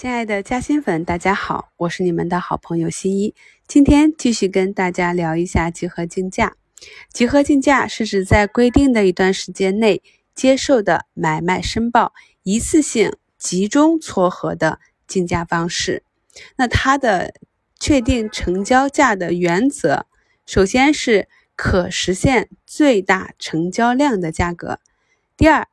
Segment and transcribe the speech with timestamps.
[0.00, 3.34] 亲爱的嘉兴粉，大家好，我是你们的好朋友新一。
[3.66, 6.54] 今天继续跟大家聊一下集合竞价。
[7.12, 10.00] 集合竞价是指在规定的一段时间内
[10.36, 12.12] 接受的买卖申报
[12.44, 16.04] 一次性集中撮合的竞价方式。
[16.54, 17.34] 那它的
[17.80, 20.06] 确定成交价的原则，
[20.46, 21.26] 首先是
[21.56, 24.78] 可实现最大成交量的价格。
[25.36, 25.66] 第二。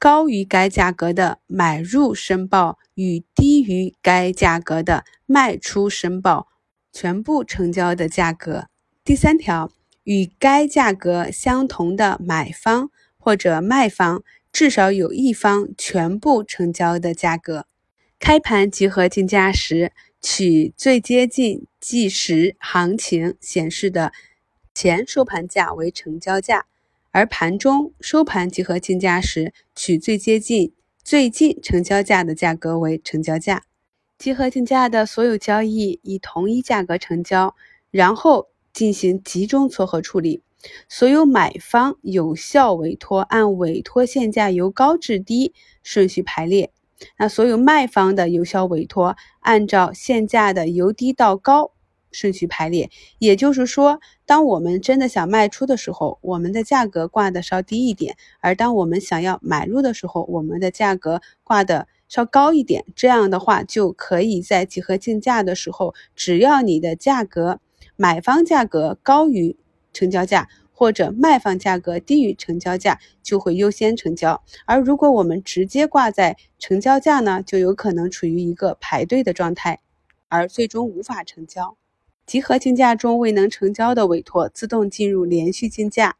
[0.00, 6.48] 高于该价格的买入申报与低于该价格的卖出申报
[6.90, 8.68] 全部成交的价格。
[9.04, 9.70] 第三条，
[10.04, 17.66] 与该价格相同的买方或者卖方至少有一方全部成交的价格。
[18.18, 19.92] 开盘集合竞价时，
[20.22, 24.14] 取最接近计时行情显示的
[24.72, 26.64] 前收盘价为成交价。
[27.12, 33.64] 而盘中收盘集合竞价时，取最接近、最近成交价的价格为成交价。
[34.16, 37.56] 集合竞价的所有交易以同一价格成交，
[37.90, 40.42] 然后进行集中撮合处理。
[40.88, 46.70] 所有买方有效委托按委托限价由高至低顺序排列，
[47.18, 51.72] 那所有卖方的有效委托按照限价的由低到高。
[52.12, 62.84] 顺序排列，也就是说，当我们真的想卖出的时候，我们的价格挂的稍低一点；而当我们想要买入的时候，我们的价格挂的稍高一点。
[62.94, 67.60] 这样的话，就可以在集合竞价的时候，只要你的价格
[67.96, 69.56] 买方价格高于
[69.92, 74.42] 成交价，或者卖方价格低于成交价，就会优先成交。
[74.66, 79.80] 而如果我们直接挂在成交价呢，就有可能处于一个排队的状态，
[80.28, 81.76] 而最终无法成交。
[82.30, 86.14] 集合竞价中未能成交的委托自动进入连续竞价。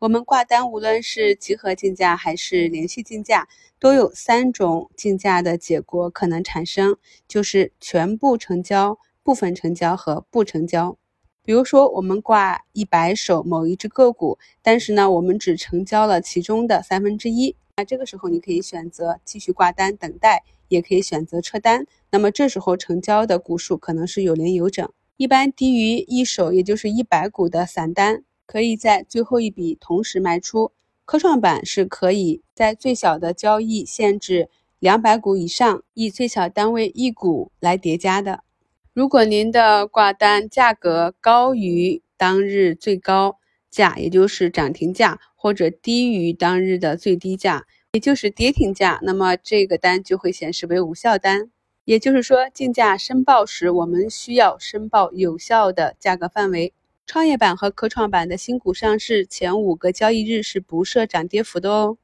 [0.00, 3.48] 我们挂单，无论是集合竞价还是连续竞价，
[3.78, 10.98] 都有三种竞价的结果可能产生，就是全部成交、部分成交和不成交。
[11.42, 21.86] 比如说，我们挂一百手某一只个股，但是呢，我们只成交了其中的三分之一，那这个时候你可以选择继续挂单等待，也可以选择撤单。
[22.10, 24.86] 那么这时候成交的股数可能是有零有整。
[25.16, 30.72] 一般低于一手，也就是一百股的散单，可以在最后一笔同时卖出。
[31.06, 38.40] 科创板是可以在最小的交易限制两百股以上，以最小单位一股来叠加的。
[38.92, 43.38] 如果您的挂单价格高于当日最高
[43.70, 51.50] 价，也就是涨停价，或者低于当日的最低价，也就是跌停价，那么这个单就会显示为无效单。
[51.86, 56.74] 也就是说，竞价申报时，我们需要申报有效的价格范围。
[57.06, 61.96] 创业板和科创板的新股上市前五个交易日是不设涨跌幅的哦。